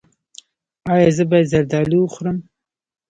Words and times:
ایا 0.93 1.09
زه 1.17 1.23
باید 1.29 1.49
زردالو 1.53 1.97
وخورم؟ 2.01 2.37